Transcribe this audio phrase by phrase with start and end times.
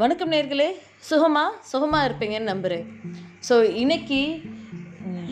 [0.00, 0.66] வணக்கம் நேர்களே.
[1.08, 1.42] சுகமா?
[1.70, 2.84] சுகமாக இருப்பீங்கன்னு நம்புகிறேன்
[3.48, 4.20] ஸோ இன்னைக்கு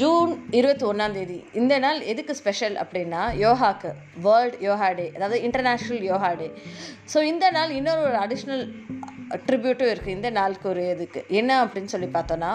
[0.00, 3.90] ஜூன் இருபத்தி ஒன்றாந்தேதி இந்த நாள் எதுக்கு ஸ்பெஷல் அப்படின்னா யோகாக்கு.
[4.26, 6.48] வேர்ல்ட் யோகா டே அதாவது இன்டர்நேஷ்னல் யோகா டே
[7.14, 8.64] ஸோ இந்த நாள் இன்னொரு ஒரு அடிஷ்னல்
[9.48, 11.22] ட்ரிபியூட்டும் இருக்குது இந்த நாளுக்கு ஒரு இதுக்கு.
[11.40, 12.52] என்ன அப்படின்னு சொல்லி பார்த்தோன்னா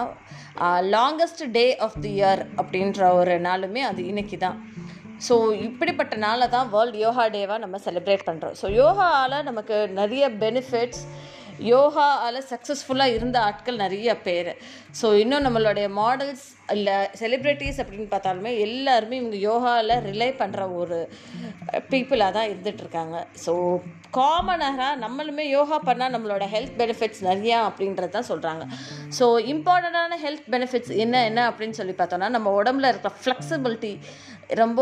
[0.96, 4.58] longest day of the year அப்படின்ற ஒரு நாளுமே அது இன்னைக்கு தான்.
[5.28, 5.34] ஸோ
[5.68, 11.02] இப்படிப்பட்ட நாளை தான் வேர்ல்ட் யோகா டேவாக நம்ம செலிப்ரேட் பண்ணுறோம் ஸோ யோகாவில் நமக்கு நிறைய பெனிஃபிட்ஸ்
[11.64, 14.50] யோகாவில் சக்ஸஸ்ஃபுல்லாக இருந்த ஆட்கள் நிறைய பேர்.
[15.00, 20.98] ஸோ இன்னும் நம்மளுடைய மாடல்ஸ் இல்லை செலிப்ரிட்டிஸ் அப்படின்னு பார்த்தாலுமே எல்லாருமே இவங்க யோகாவில் ரிலே பண்ணுற ஒரு
[21.90, 23.54] பீப்புளாக தான் இருந்துகிட்ருக்காங்க ஸோ
[24.10, 28.64] காமனாக நம்மளுமே யோகா பண்ணால் நம்மளோட ஹெல்த் பெனிஃபிட்ஸ் நிறையா அப்படின்றது தான் சொல்கிறாங்க
[29.18, 33.92] ஸோ இம்பார்ட்டண்ட்டான ஹெல்த் பெனிஃபிட்ஸ் என்ன என்ன அப்படின்னு சொல்லி பார்த்தோன்னா நம்ம உடம்புல இருக்கிற ஃப்ளெக்சிபிலிட்டி
[34.54, 34.80] ரொம்ப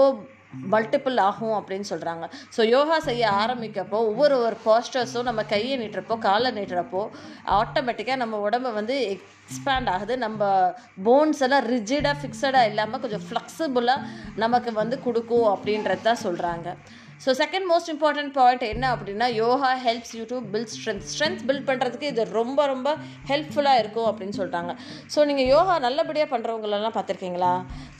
[0.53, 6.51] மல்டிபிள் ஆகும் அப்படின்னு சொல்கிறாங்க ஸோ யோகா செய்ய ஆரம்பிக்கப்போ ஒவ்வொரு ஒரு பாஸ்டர்ஸும் நம்ம கையை நீட்டுறப்போ காலை
[6.51, 7.11] நீட்டுறப்போ
[7.47, 9.19] ஆட்டோமேட்டிக்காக நம்ம உடம்பு வந்து
[9.49, 10.17] எக்ஸ்பேண்ட் ஆகுது.
[10.19, 10.73] நம்ம
[11.05, 16.77] போன்ஸ் எல்லாம் ரிஜிடாக ஃபிக்ஸடாக இல்லாமல் கொஞ்சம் ஃப்ளெக்சிபிளாக நமக்கு வந்து கொடுக்கும் அப்படின்றத சொல்கிறாங்க
[17.25, 21.67] so second most important point என்ன அப்படின்னா yoga helps you to build strength strength build
[21.71, 22.89] பண்ணுறதுக்கு இது ரொம்ப ரொம்ப
[23.31, 24.73] ஹெல்ப்ஃபுல்லாக இருக்கும் அப்படின்னு சொல்கிறாங்க
[25.15, 27.53] ஸோ நீங்கள் யோகா நல்லபடியாக பண்ணுறவங்களெல்லாம் பார்த்துருக்கீங்களா?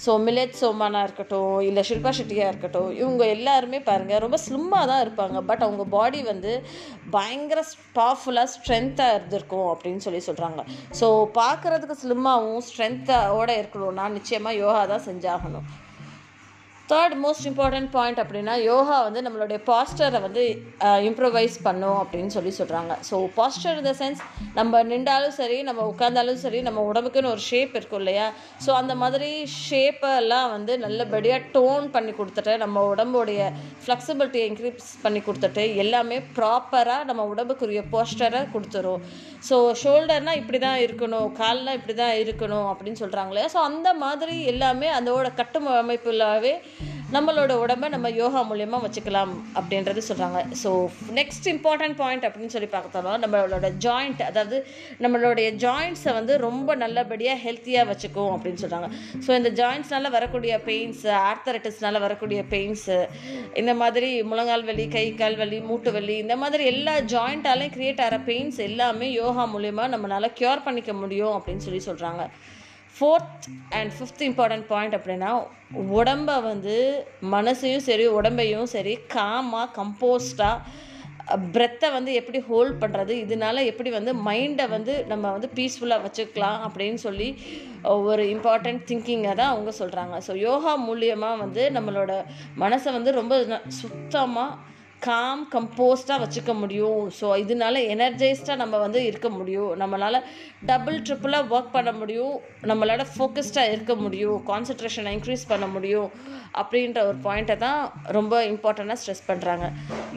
[0.05, 5.41] ஸோ மிலேட் சோமானா இருக்கட்டும் இல்லை ஷில்பா ஷெட்டியாக இருக்கட்டும் இவங்க எல்லாருமே பாருங்கள் ரொம்ப ஸ்லிம்மாக தான் இருப்பாங்க.
[5.51, 6.53] பட் அவங்க பாடி வந்து
[7.17, 7.61] பயங்கர
[7.99, 10.61] பவர்ஃபுல்லாக ஸ்ட்ரென்த்தாக இருந்திருக்கும் அப்படின்னு சொல்லி சொல்கிறாங்க
[11.01, 11.09] ஸோ
[11.41, 15.69] பார்க்குறதுக்கு ஸ்லிம்மாகவும் ஸ்ட்ரென்த்தோட இருக்கணும்னா நிச்சயமாக யோகா தான் செஞ்சாகணும்.
[16.93, 20.43] தேர்ட் மோஸ்ட் இம்பார்ட்டண்ட் பாயிண்ட் அப்படின்னா யோகா வந்து நம்மளுடைய பாஸ்டரை வந்து
[21.09, 24.21] இம்ப்ரவைஸ் பண்ணும் அப்படின்னு சொல்லி சொல்கிறாங்க ஸோ பாஸ்டர் இந்த சென்ஸ்
[24.55, 28.27] நம்ம நின்றாலும் சரி நம்ம உட்காந்தாலும் சரி நம்ம உடம்புக்குன்னு ஒரு ஷேப் இருக்கும் இல்லையா?
[28.67, 29.29] ஸோ அந்த மாதிரி
[29.67, 33.43] ஷேப்பெல்லாம் வந்து நல்லபடியாக டோன் பண்ணி கொடுத்துட்டு நம்ம உடம்புடைய
[33.85, 39.05] ஃப்ளெக்சிபிலிட்டியை இன்க்ரீஸ் பண்ணி கொடுத்துட்டு எல்லாமே ப்ராப்பராக நம்ம உடம்புக்குரிய போஸ்டரை கொடுத்துரும்.
[39.51, 44.89] ஸோ ஷோல்டர்னால் இப்படி தான் இருக்கணும் கால்னால் இப்படி தான் இருக்கணும் அப்படின்னு சொல்கிறாங்களே ஸோ அந்த மாதிரி எல்லாமே
[44.99, 46.55] அதோட கட்டுமைப்புலாவே
[47.09, 50.71] நம்மளோட உடம்பை நம்ம யோகா மூலியமாக வச்சுக்கலாம் அப்படின்றது சொல்கிறாங்க ஸோ
[51.11, 54.57] நெக்ஸ்ட் இம்பார்ட்டன்ட் பாயிண்ட் அப்படின்னு சொல்லி பார்த்தோம்னா நம்மளோட ஜாயிண்ட் அதாவது
[55.01, 58.91] நம்மளுடைய ஜாயிண்ட்ஸை வந்து ரொம்ப நல்லபடியாக ஹெல்த்தியாக வச்சுக்கும் அப்படின்னு சொல்கிறாங்க
[59.27, 62.99] ஸோ இந்த ஜாயிண்ட்ஸ்னால வரக்கூடிய பெயின்ஸ் ஆர்த்தரைட்டிஸ்னால வரக்கூடிய பெயின்ஸு
[63.55, 68.21] இந்த மாதிரி முழங்கால் வலி கை கால் வலி மூட்டு வலி இந்த மாதிரி எல்லா ஜாயிண்ட்டாலையும் க்ரியேட் ஆகிற
[68.29, 72.23] பெயின்ஸ் எல்லாமே யோகா மூலிமா நம்மளால் க்யூர் பண்ணிக்க முடியும் அப்படின்னு சொல்லி சொல்கிறாங்க
[72.97, 75.31] fourth and fifth important point அப்படின்னா
[75.93, 76.77] உடம்பை வந்து
[77.31, 80.87] மனசையும் சரி உடம்பையும் சரி காமாக கம்போஸ்டாக
[81.53, 87.01] பிரெத்தை வந்து எப்படி ஹோல்ட் பண்ணுறது இதனால எப்படி வந்து மைண்டை வந்து நம்ம வந்து பீஸ்ஃபுல்லாக வச்சுக்கலாம் அப்படின்னு
[87.03, 87.29] சொல்லி
[88.07, 92.13] ஒரு இம்பார்ட்டண்ட் திங்கிங்கை தான் அவங்க சொல்கிறாங்க ஸோ யோகா மூலியமாக வந்து நம்மளோட
[92.57, 93.35] மனசை வந்து ரொம்ப
[93.83, 94.57] சுத்தமாக
[95.07, 97.03] காம் கம்போஸ்டாக வச்சுக்க முடியும்.
[97.19, 99.71] ஸோ இதனால எனர்ஜைஸ்டாக நம்ம வந்து இருக்க முடியும்.
[99.83, 100.19] நம்மளால்
[100.71, 102.35] டபுள் ட்ரிப்பிளாக ஒர்க் பண்ண முடியும்.
[102.71, 104.39] நம்மளால் ஃபோக்கஸ்டாக இருக்க முடியும்.
[104.51, 106.09] கான்சன்ட்ரேஷனை இன்க்ரீஸ் பண்ண முடியும்.
[106.61, 107.81] அப்படின்ற ஒரு பாயிண்ட்டை தான்
[108.17, 109.65] ரொம்ப இம்பார்ட்டண்ட்டாக ஸ்ட்ரெஸ் பண்ணுறாங்க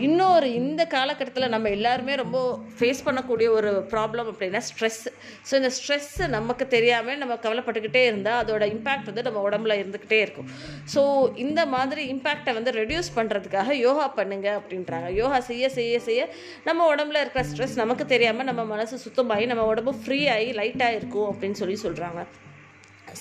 [0.07, 2.37] இன்னொரு இந்த காலகட்டத்தில் நம்ம எல்லாருமே ரொம்ப
[2.77, 5.01] ஃபேஸ் பண்ணக்கூடிய ஒரு ப்ராப்ளம் அப்படின்னா ஸ்ட்ரெஸ்
[5.49, 10.49] ஸோ இந்த ஸ்ட்ரெஸ்ஸு நமக்கு தெரியாமல் நம்ம கவலைப்பட்டுக்கிட்டே இருந்தால் அதோட இம்பேக்ட் வந்து நம்ம உடம்புல இருந்துக்கிட்டே இருக்கும்.
[10.93, 11.03] ஸோ
[11.45, 15.07] இந்த மாதிரி இம்பேக்டை வந்து ரெடியூஸ் பண்ணுறதுக்காக யோகா பண்ணுங்கள் அப்படின்றாங்க.
[15.13, 16.21] யோகா செய்ய செய்ய செய்ய
[16.63, 21.29] நம்ம உடம்புல இருக்கிற ஸ்ட்ரெஸ் நமக்கு தெரியாமல் நம்ம மனசு சுத்தமாகி நம்ம உடம்பு ஃப்ரீ ஆகி லைட்டாக இருக்கும்
[21.31, 22.21] அப்படின்னு சொல்லி சொல்கிறாங்க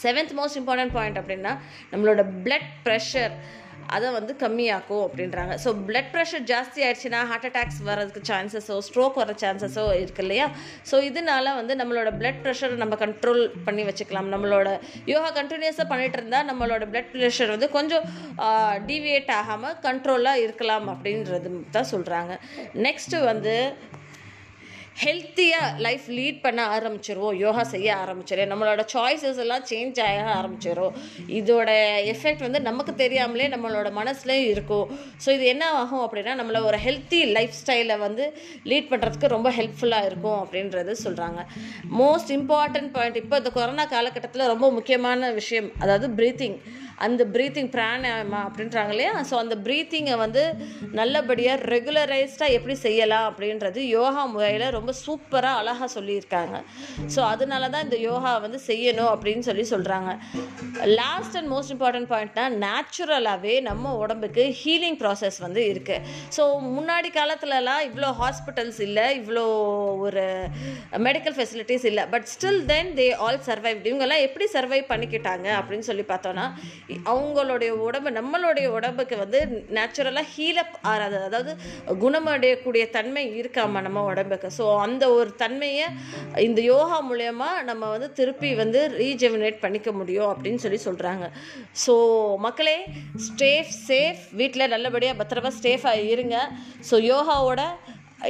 [0.03, 1.53] செவன்த் மோஸ்ட் இம்பார்ட்டன்ட் பாயிண்ட் அப்படின்னா
[1.93, 3.35] நம்மளோட பிளட் ப்ரெஷர்
[3.97, 5.55] அதை வந்து கம்மியாக்கும் அப்படின்றாங்க.
[5.65, 10.47] ஸோ பிளட் ப்ரெஷர் ஜாஸ்தி ஆயிடுச்சுன்னா ஹார்ட் அட்டாக்ஸ் வரதுக்கு சான்சஸோ ஸ்ட்ரோக் வர சான்சஸோ இருக்கு இல்லையா?
[10.91, 14.31] ஸோ இதனால வந்து நம்மளோட பிளட் ப்ரெஷரை நம்ம கண்ட்ரோல் பண்ணி வச்சுக்கலாம்.
[14.35, 14.69] நம்மளோட
[15.13, 18.07] யோகா கண்டினியூஸாக பண்ணிட்டு இருந்தால் நம்மளோட பிளட் ப்ரெஷர் வந்து கொஞ்சம்
[18.91, 22.33] டிவியேட் ஆகாமல் கண்ட்ரோலாக இருக்கலாம் அப்படின்றது தான் சொல்கிறாங்க
[22.87, 23.55] நெக்ஸ்ட்டு வந்து
[25.03, 27.37] ஹெல்த்தியாக லைஃப் லீட் பண்ண ஆரம்பிச்சிருவோம்.
[27.45, 30.95] யோகா செய்ய ஆரம்பிச்சிடும் நம்மளோட சாய்ஸஸ் எல்லாம் சேஞ்ச் ஆக ஆரம்பிச்சிடும்
[31.39, 31.71] இதோட
[32.13, 34.89] எஃபெக்ட் வந்து நமக்கு தெரியாமலே நம்மளோட மனசுலேயும் இருக்கும்.
[35.25, 38.27] ஸோ இது என்ன ஆகும் அப்படின்னா நம்மளை ஒரு ஹெல்த்தி லைஃப் ஸ்டைலை வந்து
[38.73, 41.41] லீட் பண்ணுறதுக்கு ரொம்ப ஹெல்ப்ஃபுல்லாக இருக்கும் அப்படின்றது சொல்கிறாங்க
[42.03, 46.59] மோஸ்ட் இம்பார்ட்டன்ட் பாயிண்ட் இப்போ இந்த கொரோனா காலகட்டத்தில் ரொம்ப முக்கியமான விஷயம் அதாவது ப்ரீத்திங்
[47.07, 49.13] அந்த ப்ரீத்திங் பிராணாயமா அப்படின்றாங்க இல்லையா?
[49.29, 50.43] ஸோ அந்த ப்ரீத்திங்கை வந்து
[50.99, 56.57] நல்லபடியாக ரெகுலரைஸ்டாக எப்படி செய்யலாம் அப்படின்றது யோகா முறையில் ரொம்ப சூப்பராக அழகாக சொல்லியிருக்காங்க.
[57.15, 60.11] ஸோ அதனால தான் இந்த யோகா வந்து செய்யணும் அப்படின்னு சொல்லி சொல்கிறாங்க
[61.01, 66.05] லாஸ்ட் அண்ட் மோஸ்ட் இம்பார்ட்டன்ட் பாயிண்ட்னா நேச்சுரலாகவே நம்ம உடம்புக்கு ஹீலிங் ப்ராசஸ் வந்து இருக்குது
[66.39, 66.43] ஸோ
[66.77, 69.47] முன்னாடி காலத்துலலாம் இவ்வளோ ஹாஸ்பிட்டல்ஸ் இல்லை இவ்வளோ
[70.07, 70.27] ஒரு
[71.09, 72.05] மெடிக்கல் ஃபெசிலிட்டிஸ் இல்லை.
[72.15, 76.47] But still then they all survive இவங்கெல்லாம் எப்படி சர்வைவ் பண்ணிக்கிட்டாங்க அப்படின்னு சொல்லி பார்த்தோன்னா
[77.13, 79.41] அவங்களுடைய உடம்பு நம்மளுடைய உடம்புக்கு வந்து
[79.77, 81.19] நேச்சுரலாக ஹீலப் ஆறாது.
[81.29, 81.53] அதாவது
[82.05, 84.51] குணமடையக்கூடிய தன்மை இருக்காம நம்ம உடம்புக்கு.
[84.59, 85.87] ஸோ அந்த ஒரு தன்மையை
[86.49, 91.27] இந்த யோகா மூலயமா நம்ம வந்து திருப்பி வந்து ரீஜெமினேட் பண்ணிக்க முடியும் அப்படின்னு சொல்லி சொல்கிறாங்க
[91.85, 91.95] ஸோ
[92.47, 92.77] மக்களே
[93.29, 96.37] ஸ்டேஃப் சேஃப் வீட்டில் நல்லபடியாக பத்திரமா சேஃபாக இருங்க.
[96.91, 97.63] ஸோ யோகாவோட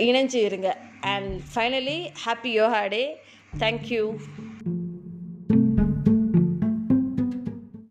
[0.09, 0.71] இணைஞ்சு இருங்க.
[1.15, 3.05] And finally happy yoga day
[3.65, 4.05] thank you